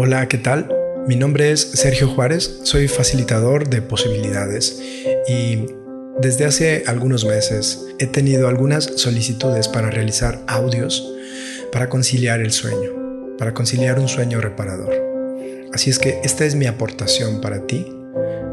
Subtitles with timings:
[0.00, 0.72] Hola, ¿qué tal?
[1.08, 4.80] Mi nombre es Sergio Juárez, soy facilitador de posibilidades
[5.26, 5.66] y
[6.20, 11.12] desde hace algunos meses he tenido algunas solicitudes para realizar audios
[11.72, 12.92] para conciliar el sueño,
[13.38, 14.94] para conciliar un sueño reparador.
[15.72, 17.84] Así es que esta es mi aportación para ti,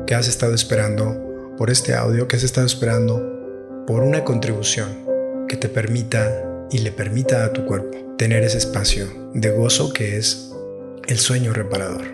[0.08, 5.06] que has estado esperando por este audio, que has estado esperando por una contribución
[5.48, 6.28] que te permita
[6.72, 10.55] y le permita a tu cuerpo tener ese espacio de gozo que es
[11.08, 12.06] el sueño reparador.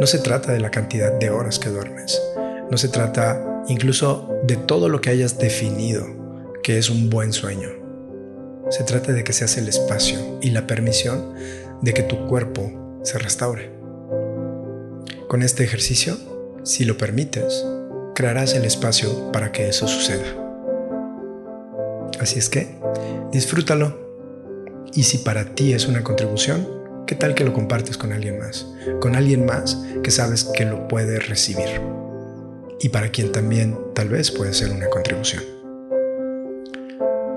[0.00, 2.20] No se trata de la cantidad de horas que duermes,
[2.70, 6.04] no se trata incluso de todo lo que hayas definido
[6.62, 7.68] que es un buen sueño.
[8.70, 11.34] Se trata de que seas el espacio y la permisión
[11.80, 13.70] de que tu cuerpo se restaure.
[15.28, 16.16] Con este ejercicio,
[16.64, 17.64] si lo permites,
[18.16, 20.24] crearás el espacio para que eso suceda.
[22.18, 22.76] Así es que,
[23.30, 24.04] disfrútalo.
[24.92, 26.75] Y si para ti es una contribución,
[27.06, 28.66] ¿qué tal que lo compartes con alguien más?
[29.00, 31.80] Con alguien más que sabes que lo puede recibir.
[32.80, 35.42] Y para quien también tal vez puede ser una contribución.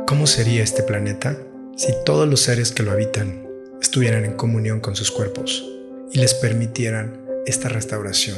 [0.08, 1.38] ¿Cómo sería este planeta
[1.76, 3.48] si todos los seres que lo habitan
[3.80, 5.66] estuvieran en comunión con sus cuerpos
[6.12, 8.38] y les permitieran esta restauración?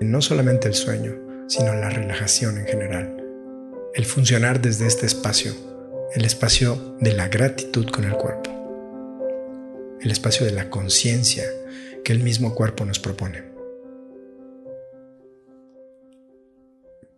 [0.00, 1.16] No solamente el sueño,
[1.48, 3.16] sino la relajación en general.
[3.92, 5.52] El funcionar desde este espacio,
[6.14, 8.59] el espacio de la gratitud con el cuerpo,
[10.00, 11.44] el espacio de la conciencia
[12.04, 13.44] que el mismo cuerpo nos propone.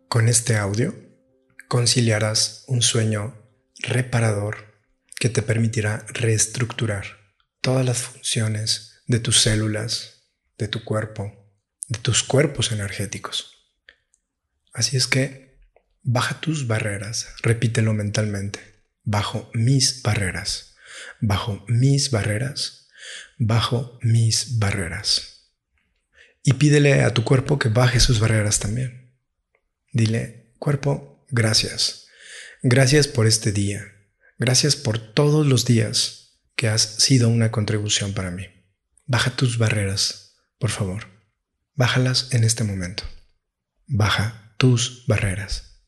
[0.09, 0.95] Con este audio
[1.69, 3.35] conciliarás un sueño
[3.79, 4.73] reparador
[5.19, 7.05] que te permitirá reestructurar
[7.61, 11.33] todas las funciones de tus células, de tu cuerpo,
[11.89, 13.73] de tus cuerpos energéticos.
[14.73, 15.59] Así es que
[16.03, 18.61] baja tus barreras, repítelo mentalmente,
[19.05, 20.72] bajo mis barreras,
[21.21, 22.89] bajo mis barreras,
[23.39, 25.51] bajo mis barreras.
[26.43, 29.15] Y pídele a tu cuerpo que baje sus barreras también.
[29.93, 32.03] Dile, cuerpo, gracias
[32.65, 33.93] Gracias por este día.
[34.39, 38.47] Gracias por todos los días que has sido una contribución para mí.
[39.05, 41.09] Baja tus barreras, por favor.
[41.75, 43.03] Bájalas en este momento.
[43.89, 45.83] Baja tus barreras.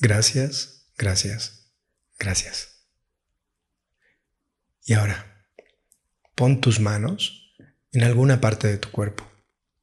[0.00, 1.70] Gracias, gracias,
[2.18, 2.67] gracias.
[4.88, 5.44] Y ahora,
[6.34, 7.52] pon tus manos
[7.92, 9.30] en alguna parte de tu cuerpo.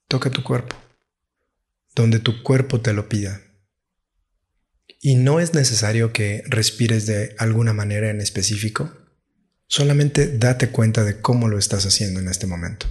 [0.07, 0.75] Toca tu cuerpo,
[1.93, 3.39] donde tu cuerpo te lo pida.
[4.99, 8.97] Y no es necesario que respires de alguna manera en específico,
[9.67, 12.87] solamente date cuenta de cómo lo estás haciendo en este momento.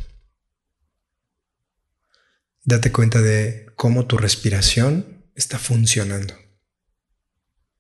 [2.63, 6.35] Date cuenta de cómo tu respiración está funcionando.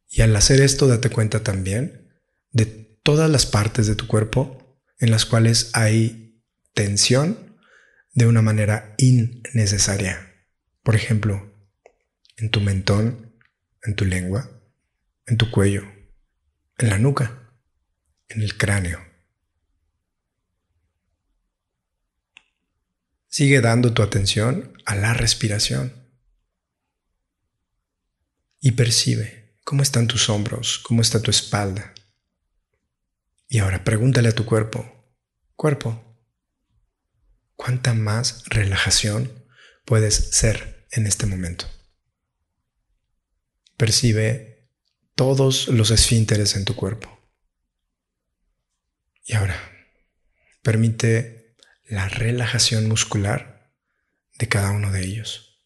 [0.08, 2.08] Y al hacer esto, date cuenta también
[2.50, 4.58] de todas las partes de tu cuerpo
[4.98, 6.42] en las cuales hay
[6.72, 7.56] tensión
[8.14, 10.34] de una manera innecesaria.
[10.82, 11.54] Por ejemplo,
[12.36, 13.36] en tu mentón,
[13.82, 14.50] en tu lengua,
[15.26, 15.82] en tu cuello,
[16.78, 17.52] en la nuca,
[18.28, 19.04] en el cráneo.
[23.28, 26.08] Sigue dando tu atención a la respiración
[28.60, 31.92] y percibe cómo están tus hombros, cómo está tu espalda.
[33.54, 35.14] Y ahora pregúntale a tu cuerpo,
[35.54, 36.18] cuerpo,
[37.54, 39.30] ¿cuánta más relajación
[39.84, 41.64] puedes ser en este momento?
[43.76, 44.72] Percibe
[45.14, 47.16] todos los esfínteres en tu cuerpo.
[49.24, 49.56] Y ahora,
[50.62, 53.72] permite la relajación muscular
[54.36, 55.64] de cada uno de ellos.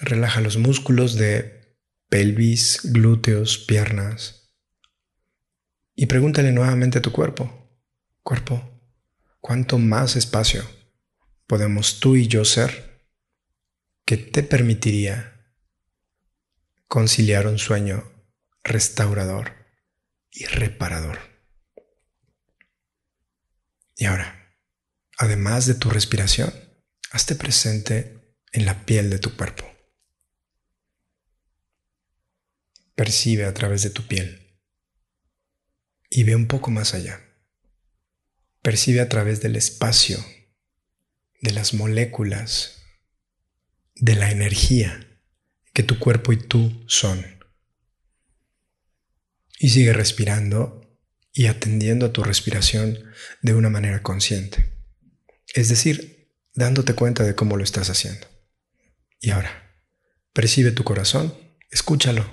[0.00, 1.76] Relaja los músculos de
[2.08, 4.37] pelvis, glúteos, piernas.
[6.00, 7.76] Y pregúntale nuevamente a tu cuerpo,
[8.22, 8.80] cuerpo,
[9.40, 10.62] ¿cuánto más espacio
[11.48, 13.04] podemos tú y yo ser
[14.04, 15.52] que te permitiría
[16.86, 18.08] conciliar un sueño
[18.62, 19.56] restaurador
[20.30, 21.18] y reparador.
[23.96, 24.56] Y ahora,
[25.16, 26.54] además de tu respiración,
[27.10, 29.68] hazte presente en la piel de tu cuerpo.
[32.94, 34.47] Percibe a través de tu piel
[36.10, 37.20] y ve un poco más allá.
[38.62, 40.18] Percibe a través del espacio,
[41.40, 42.78] de las moléculas
[43.94, 45.20] de la energía
[45.72, 47.24] que tu cuerpo y tú son.
[49.58, 50.98] Y sigue respirando
[51.32, 52.98] y atendiendo a tu respiración
[53.42, 54.72] de una manera consciente.
[55.54, 58.26] Es decir, dándote cuenta de cómo lo estás haciendo.
[59.20, 59.82] Y ahora,
[60.32, 61.34] percibe tu corazón,
[61.70, 62.28] escúchalo.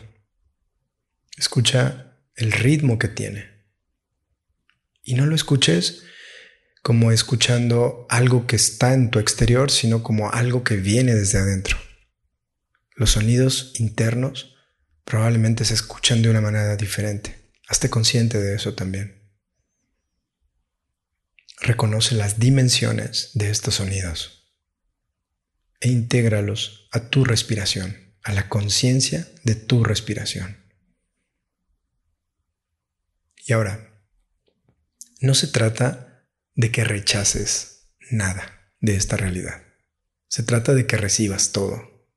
[1.38, 3.55] Escucha el ritmo que tiene.
[5.06, 6.04] Y no lo escuches
[6.82, 11.78] como escuchando algo que está en tu exterior, sino como algo que viene desde adentro.
[12.96, 14.56] Los sonidos internos
[15.04, 17.52] probablemente se escuchan de una manera diferente.
[17.68, 19.32] Hazte consciente de eso también.
[21.62, 24.52] Reconoce las dimensiones de estos sonidos
[25.80, 30.58] e intégralos a tu respiración, a la conciencia de tu respiración.
[33.46, 33.85] Y ahora,
[35.26, 39.64] no se trata de que rechaces nada de esta realidad.
[40.28, 42.08] Se trata de que recibas todo.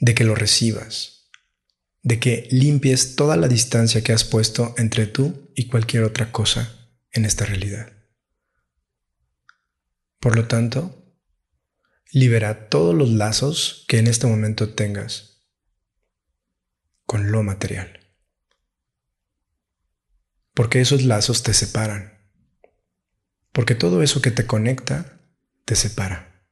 [0.00, 1.30] De que lo recibas.
[2.02, 6.90] De que limpies toda la distancia que has puesto entre tú y cualquier otra cosa
[7.10, 7.92] en esta realidad.
[10.20, 11.16] Por lo tanto,
[12.12, 15.46] libera todos los lazos que en este momento tengas
[17.06, 18.05] con lo material
[20.56, 22.18] porque esos lazos te separan,
[23.52, 25.20] porque todo eso que te conecta
[25.66, 26.48] te separa.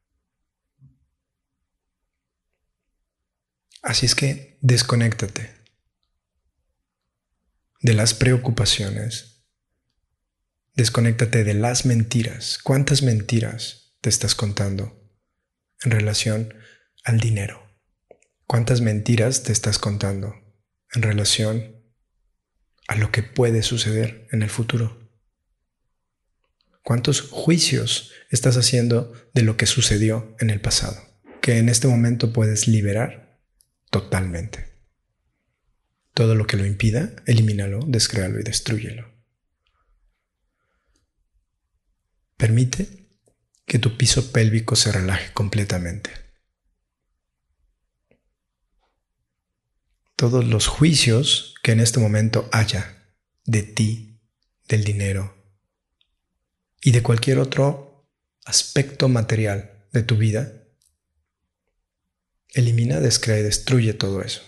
[3.80, 5.54] Así es que desconéctate
[7.80, 9.46] de las preocupaciones,
[10.74, 12.58] desconéctate de las mentiras.
[12.62, 15.10] ¿Cuántas mentiras te estás contando
[15.82, 16.52] en relación
[17.04, 17.74] al dinero?
[18.46, 20.34] ¿Cuántas mentiras te estás contando
[20.92, 21.73] en relación
[22.88, 25.04] a lo que puede suceder en el futuro.
[26.82, 31.00] ¿Cuántos juicios estás haciendo de lo que sucedió en el pasado?
[31.40, 33.40] Que en este momento puedes liberar
[33.90, 34.74] totalmente.
[36.12, 39.12] Todo lo que lo impida, elimínalo, descréalo y destruyelo.
[42.36, 43.08] Permite
[43.64, 46.23] que tu piso pélvico se relaje completamente.
[50.16, 53.12] Todos los juicios que en este momento haya
[53.44, 54.20] de ti,
[54.68, 55.34] del dinero
[56.80, 58.06] y de cualquier otro
[58.44, 60.52] aspecto material de tu vida,
[62.50, 64.42] elimina, descrea y destruye todo eso.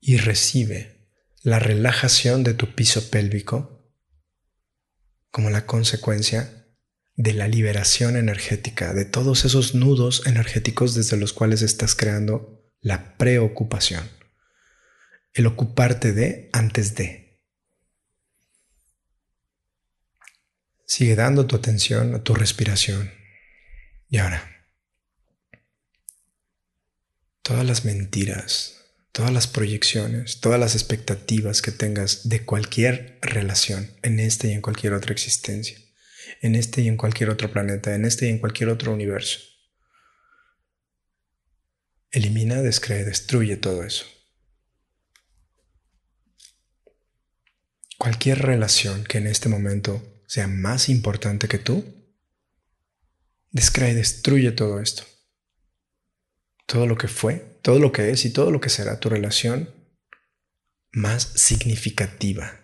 [0.00, 1.08] Y recibe
[1.42, 3.92] la relajación de tu piso pélvico
[5.30, 6.63] como la consecuencia
[7.16, 13.16] de la liberación energética, de todos esos nudos energéticos desde los cuales estás creando la
[13.16, 14.08] preocupación,
[15.32, 17.40] el ocuparte de antes de.
[20.86, 23.10] Sigue dando tu atención a tu respiración.
[24.08, 24.68] Y ahora,
[27.42, 34.20] todas las mentiras, todas las proyecciones, todas las expectativas que tengas de cualquier relación en
[34.20, 35.83] esta y en cualquier otra existencia
[36.40, 39.40] en este y en cualquier otro planeta, en este y en cualquier otro universo.
[42.10, 44.06] Elimina, descree, destruye todo eso.
[47.98, 51.84] Cualquier relación que en este momento sea más importante que tú,
[53.50, 55.04] descree, destruye todo esto.
[56.66, 59.70] Todo lo que fue, todo lo que es y todo lo que será tu relación
[60.92, 62.63] más significativa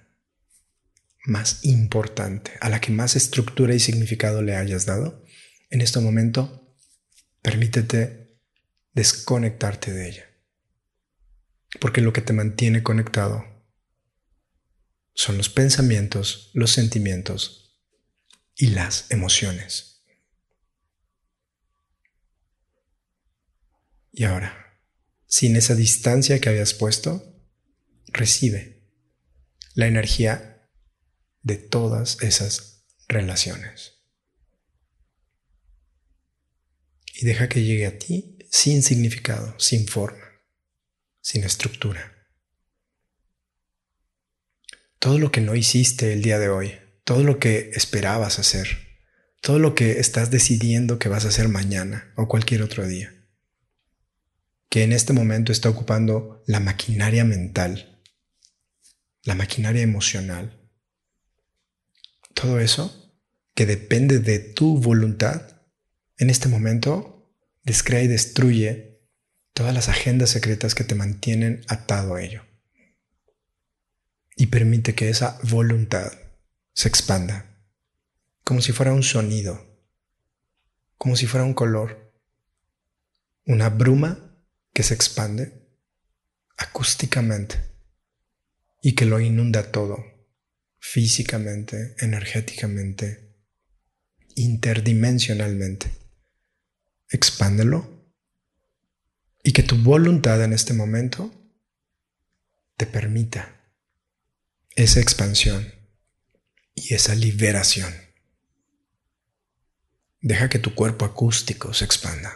[1.25, 5.25] más importante, a la que más estructura y significado le hayas dado,
[5.71, 6.77] en este momento
[7.43, 8.41] permítete
[8.93, 10.25] desconectarte de ella.
[11.81, 13.45] Porque lo que te mantiene conectado
[15.15, 17.79] son los pensamientos, los sentimientos
[18.57, 20.05] y las emociones.
[24.13, 24.81] Y ahora,
[25.27, 27.41] sin esa distancia que habías puesto,
[28.09, 28.83] recibe
[29.75, 30.50] la energía
[31.43, 33.95] de todas esas relaciones.
[37.15, 40.25] Y deja que llegue a ti sin significado, sin forma,
[41.21, 42.17] sin estructura.
[44.99, 48.91] Todo lo que no hiciste el día de hoy, todo lo que esperabas hacer,
[49.41, 53.15] todo lo que estás decidiendo que vas a hacer mañana o cualquier otro día,
[54.69, 58.03] que en este momento está ocupando la maquinaria mental,
[59.23, 60.60] la maquinaria emocional,
[62.41, 63.13] todo eso
[63.55, 65.63] que depende de tu voluntad,
[66.17, 67.31] en este momento
[67.65, 69.03] descrea y destruye
[69.53, 72.43] todas las agendas secretas que te mantienen atado a ello.
[74.37, 76.13] Y permite que esa voluntad
[76.73, 77.63] se expanda,
[78.43, 79.79] como si fuera un sonido,
[80.97, 82.15] como si fuera un color,
[83.45, 84.35] una bruma
[84.73, 85.69] que se expande
[86.57, 87.57] acústicamente
[88.81, 90.10] y que lo inunda todo
[90.81, 93.37] físicamente, energéticamente,
[94.35, 95.91] interdimensionalmente.
[97.11, 98.15] Expándelo
[99.43, 101.33] y que tu voluntad en este momento
[102.77, 103.61] te permita
[104.75, 105.73] esa expansión
[106.75, 107.93] y esa liberación.
[110.21, 112.33] Deja que tu cuerpo acústico se expanda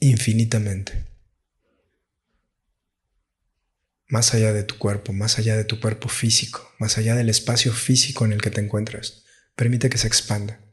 [0.00, 1.04] infinitamente.
[4.08, 7.74] Más allá de tu cuerpo, más allá de tu cuerpo físico, más allá del espacio
[7.74, 9.24] físico en el que te encuentras.
[9.54, 10.64] Permite que se expanda.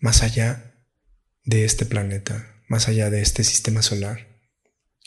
[0.00, 0.74] Más allá
[1.44, 4.40] de este planeta, más allá de este sistema solar.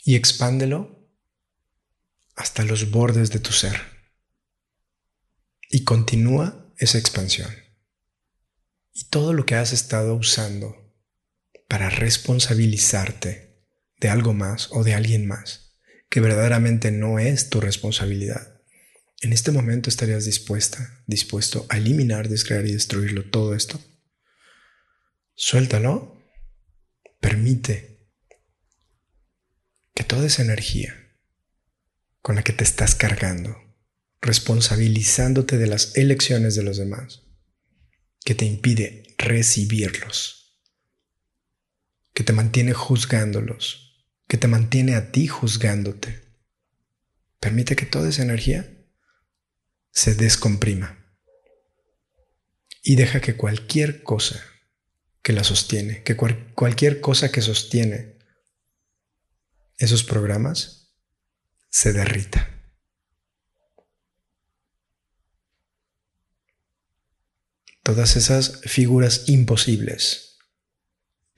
[0.02, 1.10] Y expándelo
[2.34, 3.78] hasta los bordes de tu ser.
[5.68, 7.54] Y continúa esa expansión.
[8.94, 10.90] Y todo lo que has estado usando
[11.68, 13.62] para responsabilizarte
[14.00, 15.67] de algo más o de alguien más
[16.08, 18.60] que verdaderamente no es tu responsabilidad.
[19.20, 23.80] En este momento estarías dispuesta, dispuesto a eliminar, descrear y destruirlo todo esto.
[25.34, 26.16] Suéltalo.
[27.20, 28.08] Permite
[29.92, 30.94] que toda esa energía
[32.22, 33.56] con la que te estás cargando,
[34.20, 37.22] responsabilizándote de las elecciones de los demás,
[38.24, 40.62] que te impide recibirlos,
[42.14, 43.87] que te mantiene juzgándolos,
[44.28, 46.22] que te mantiene a ti juzgándote.
[47.40, 48.68] Permite que toda esa energía
[49.90, 50.98] se descomprima
[52.82, 54.40] y deja que cualquier cosa
[55.22, 58.18] que la sostiene, que cualquier cosa que sostiene
[59.78, 60.94] esos programas
[61.70, 62.50] se derrita.
[67.82, 70.27] Todas esas figuras imposibles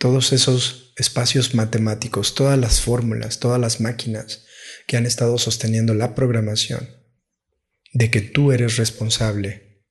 [0.00, 4.46] todos esos espacios matemáticos, todas las fórmulas, todas las máquinas
[4.86, 6.88] que han estado sosteniendo la programación
[7.92, 9.84] de que tú eres responsable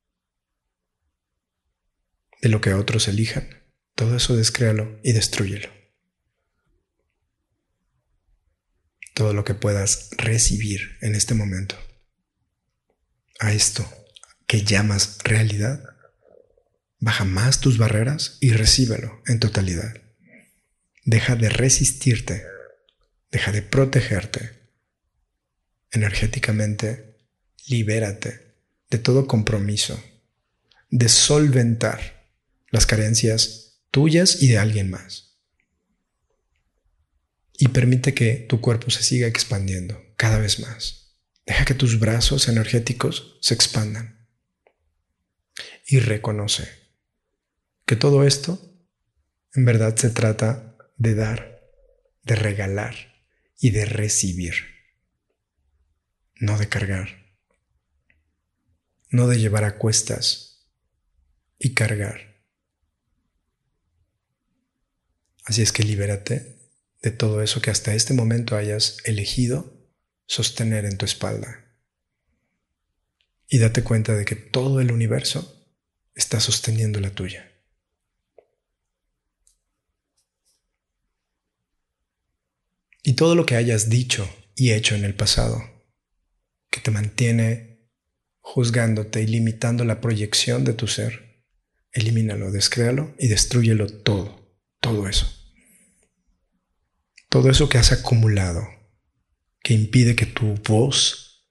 [2.42, 3.50] de lo que otros elijan,
[3.94, 5.70] todo eso descréalo y destruyelo.
[9.14, 11.76] Todo lo que puedas recibir en este momento
[13.40, 13.88] a esto
[14.48, 15.99] que llamas realidad
[17.00, 20.02] Baja más tus barreras y recíbelo en totalidad.
[21.06, 22.44] Deja de resistirte,
[23.32, 24.68] deja de protegerte.
[25.92, 27.18] Energéticamente,
[27.68, 28.54] libérate
[28.90, 30.04] de todo compromiso,
[30.90, 32.28] de solventar
[32.70, 35.38] las carencias tuyas y de alguien más.
[37.58, 41.16] Y permite que tu cuerpo se siga expandiendo cada vez más.
[41.46, 44.28] Deja que tus brazos energéticos se expandan.
[45.88, 46.79] Y reconoce
[47.90, 48.62] que todo esto
[49.56, 51.60] en verdad se trata de dar,
[52.22, 52.94] de regalar
[53.60, 54.54] y de recibir,
[56.36, 57.34] no de cargar,
[59.10, 60.70] no de llevar a cuestas
[61.58, 62.44] y cargar.
[65.46, 66.70] Así es que libérate
[67.02, 69.90] de todo eso que hasta este momento hayas elegido
[70.28, 71.76] sostener en tu espalda.
[73.48, 75.68] Y date cuenta de que todo el universo
[76.14, 77.49] está sosteniendo la tuya.
[83.10, 85.64] Y todo lo que hayas dicho y hecho en el pasado,
[86.70, 87.90] que te mantiene
[88.40, 91.44] juzgándote y limitando la proyección de tu ser,
[91.92, 95.28] elimínalo, descréalo y destruyelo todo, todo eso.
[97.30, 98.62] Todo eso que has acumulado,
[99.64, 101.50] que impide que tu voz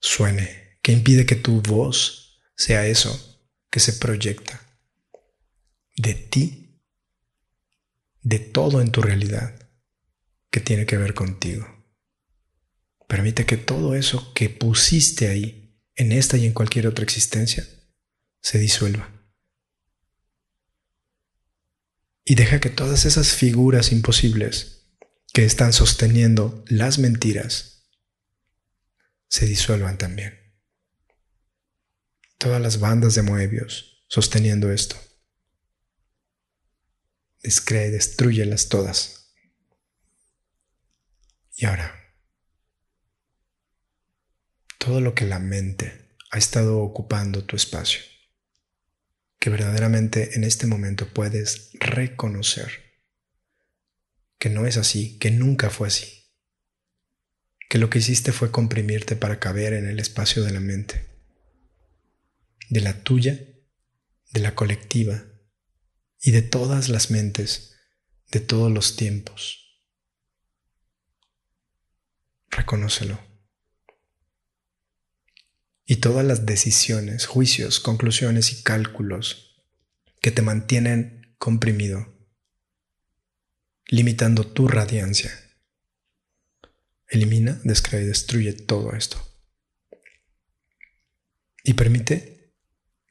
[0.00, 4.58] suene, que impide que tu voz sea eso que se proyecta
[5.98, 6.80] de ti,
[8.22, 9.61] de todo en tu realidad
[10.52, 11.66] que tiene que ver contigo.
[13.08, 17.66] Permite que todo eso que pusiste ahí, en esta y en cualquier otra existencia,
[18.40, 19.10] se disuelva.
[22.24, 24.94] Y deja que todas esas figuras imposibles
[25.32, 27.88] que están sosteniendo las mentiras
[29.28, 30.38] se disuelvan también.
[32.36, 34.96] Todas las bandas de Moebius sosteniendo esto.
[37.42, 39.21] Descree, destruyelas todas.
[41.54, 41.94] Y ahora,
[44.78, 48.00] todo lo que la mente ha estado ocupando tu espacio,
[49.38, 52.80] que verdaderamente en este momento puedes reconocer
[54.38, 56.32] que no es así, que nunca fue así,
[57.68, 61.06] que lo que hiciste fue comprimirte para caber en el espacio de la mente,
[62.70, 63.38] de la tuya,
[64.32, 65.24] de la colectiva
[66.20, 67.76] y de todas las mentes
[68.30, 69.61] de todos los tiempos
[72.52, 73.18] reconócelo.
[75.84, 79.64] Y todas las decisiones, juicios, conclusiones y cálculos
[80.20, 82.14] que te mantienen comprimido,
[83.88, 85.32] limitando tu radiancia,
[87.12, 89.18] Elimina, descrea y destruye todo esto.
[91.62, 92.54] Y permite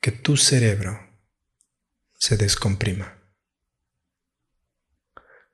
[0.02, 1.00] que tu cerebro
[2.18, 3.22] se descomprima.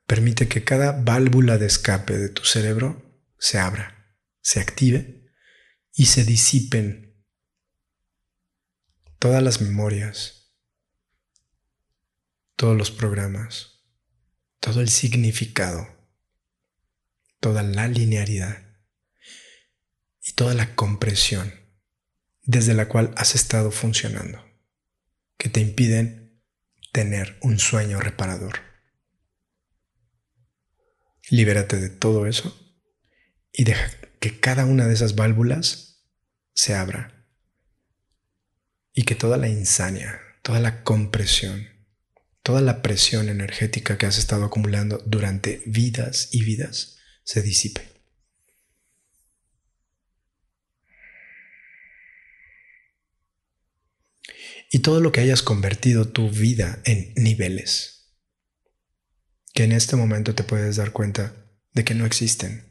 [0.06, 3.07] Permite que cada válvula de escape de tu cerebro
[3.38, 5.30] se abra, se active
[5.92, 7.24] y se disipen
[9.18, 10.54] todas las memorias,
[12.56, 13.84] todos los programas,
[14.60, 15.98] todo el significado
[17.40, 18.62] toda la linearidad
[20.22, 21.54] y toda la compresión
[22.42, 24.42] desde la cual has estado funcionando,
[25.36, 26.42] que te impiden
[26.92, 28.60] tener un sueño reparador.
[31.30, 32.67] Libérate de todo eso
[33.58, 36.04] y deja que cada una de esas válvulas
[36.54, 37.26] se abra
[38.92, 41.66] y que toda la insania, toda la compresión,
[42.44, 47.82] toda la presión energética que has estado acumulando durante vidas y vidas se disipe.
[54.70, 58.14] Y todo lo que hayas convertido tu vida en niveles,
[59.52, 61.34] que en este momento te puedes dar cuenta
[61.72, 62.67] de que no existen,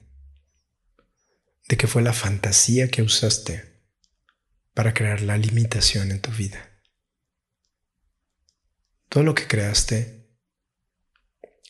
[1.68, 3.82] de que fue la fantasía que usaste
[4.74, 6.82] para crear la limitación en tu vida.
[9.10, 10.30] Todo lo que creaste,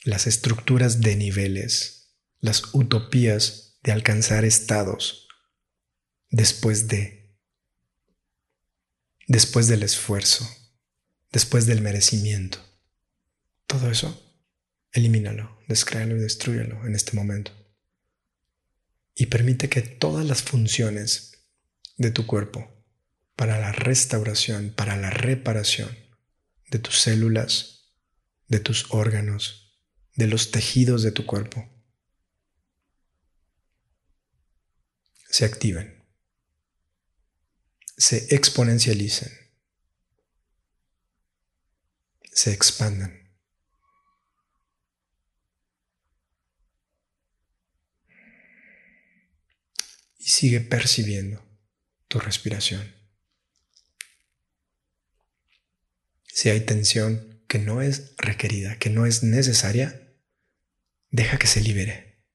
[0.04, 5.28] las estructuras de niveles, las utopías de alcanzar estados
[6.30, 7.38] después de,
[9.28, 10.48] después del esfuerzo,
[11.32, 12.60] después del merecimiento.
[13.66, 14.38] Todo eso,
[14.92, 17.52] elimínalo, descréalo y destruyelo en este momento.
[19.20, 21.44] Y permite que todas las funciones
[21.98, 22.72] de tu cuerpo
[23.36, 25.90] para la restauración, para la reparación
[26.70, 27.96] de tus células,
[28.48, 29.82] de tus órganos,
[30.16, 31.68] de los tejidos de tu cuerpo,
[35.28, 36.06] se activen,
[37.98, 39.32] se exponencialicen,
[42.32, 43.27] se expandan.
[50.28, 51.42] Y sigue percibiendo
[52.10, 52.94] tu respiración.
[56.26, 60.18] Si hay tensión que no es requerida, que no es necesaria,
[61.12, 62.26] deja que se libere.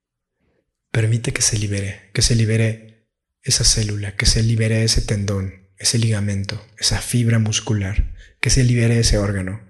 [0.90, 3.10] Permite que se libere, que se libere
[3.42, 9.00] esa célula, que se libere ese tendón, ese ligamento, esa fibra muscular, que se libere
[9.00, 9.60] ese órgano.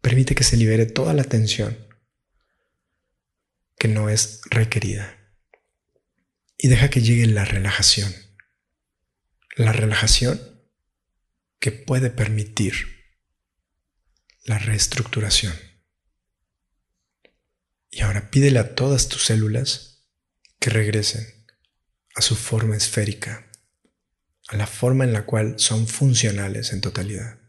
[0.00, 1.76] Permite que se libere toda la tensión
[3.78, 5.21] que no es requerida.
[6.64, 8.14] Y deja que llegue la relajación.
[9.56, 10.40] La relajación
[11.58, 12.86] que puede permitir
[14.44, 15.54] la reestructuración.
[17.90, 20.06] Y ahora pídele a todas tus células
[20.60, 21.26] que regresen
[22.14, 23.50] a su forma esférica,
[24.46, 27.40] a la forma en la cual son funcionales en totalidad.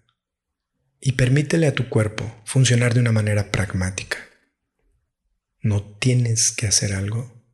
[0.99, 4.17] Y permítele a tu cuerpo funcionar de una manera pragmática.
[5.61, 7.45] No tienes que hacer algo.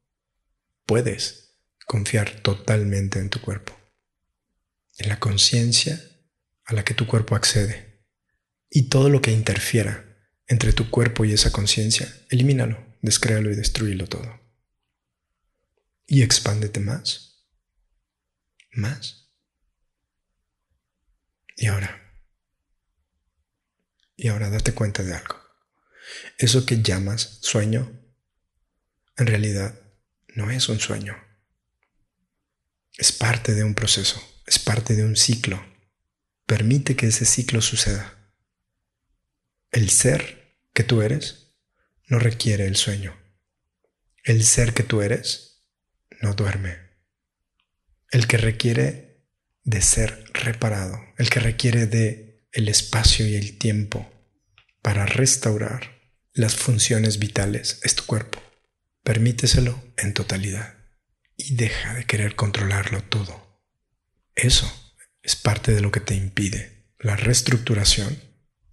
[0.85, 1.48] Puedes
[1.89, 3.75] confiar totalmente en tu cuerpo,
[4.99, 5.99] en la conciencia
[6.65, 8.03] a la que tu cuerpo accede.
[8.69, 10.05] Y todo lo que interfiera
[10.45, 14.39] entre tu cuerpo y esa conciencia, elimínalo, descréalo y destruyelo todo
[16.11, 17.45] y expándete más,
[18.71, 19.29] más.
[21.55, 22.01] Y ahora,
[24.15, 25.35] y ahora date cuenta de algo.
[26.39, 27.91] Eso que llamas sueño,
[29.17, 29.79] en realidad
[30.29, 31.15] no es un sueño.
[32.99, 35.65] Es parte de un proceso, es parte de un ciclo.
[36.45, 38.33] Permite que ese ciclo suceda.
[39.71, 41.53] El ser que tú eres
[42.07, 43.15] no requiere el sueño.
[44.25, 45.61] El ser que tú eres
[46.21, 46.77] no duerme.
[48.11, 49.23] El que requiere
[49.63, 54.11] de ser reparado, el que requiere de el espacio y el tiempo
[54.81, 56.01] para restaurar
[56.33, 58.43] las funciones vitales es tu cuerpo.
[59.03, 60.78] Permíteselo en totalidad
[61.39, 63.63] y deja de querer controlarlo todo.
[64.35, 64.71] Eso
[65.23, 68.21] es parte de lo que te impide la reestructuración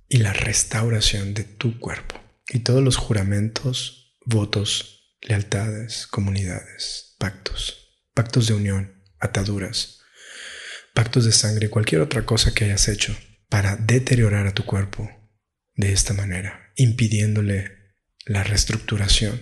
[0.09, 2.21] y la restauración de tu cuerpo.
[2.49, 10.01] Y todos los juramentos, votos, lealtades, comunidades, pactos, pactos de unión, ataduras,
[10.93, 13.17] pactos de sangre, cualquier otra cosa que hayas hecho
[13.49, 15.09] para deteriorar a tu cuerpo
[15.75, 19.41] de esta manera, impidiéndole la reestructuración,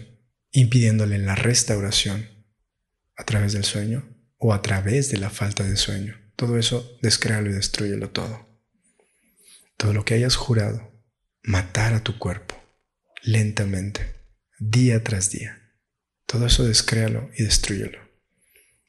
[0.51, 2.34] impidiéndole la restauración
[3.17, 6.17] a través del sueño o a través de la falta de sueño.
[6.37, 8.49] Todo eso descréalo y destruyelo todo.
[9.77, 10.93] Todo lo que hayas jurado,
[11.43, 12.61] matar a tu cuerpo
[13.23, 14.15] lentamente,
[14.59, 15.61] día tras día
[16.27, 17.99] Todo eso descréalo y destruyelo.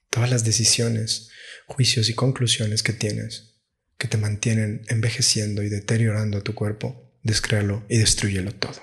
[0.09, 1.29] Todas las decisiones,
[1.67, 3.55] juicios y conclusiones que tienes
[3.97, 8.81] que te mantienen envejeciendo y deteriorando a tu cuerpo, descréalo y destruyelo todo.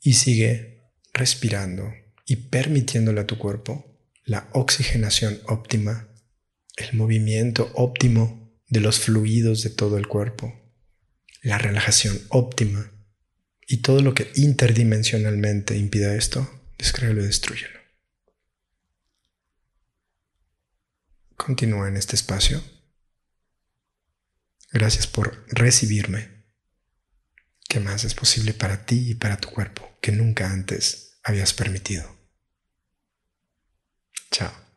[0.00, 1.92] Y sigue respirando
[2.24, 3.97] y permitiéndole a tu cuerpo
[4.28, 6.06] la oxigenación óptima,
[6.76, 10.54] el movimiento óptimo de los fluidos de todo el cuerpo,
[11.42, 12.92] la relajación óptima
[13.66, 17.78] y todo lo que interdimensionalmente impida esto, descréalo y destruyelo.
[21.34, 22.62] Continúa en este espacio.
[24.70, 26.44] Gracias por recibirme.
[27.66, 32.17] ¿Qué más es posible para ti y para tu cuerpo que nunca antes habías permitido?
[34.30, 34.67] Chao.